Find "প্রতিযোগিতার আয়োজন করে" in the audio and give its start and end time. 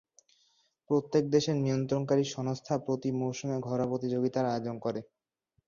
3.91-4.99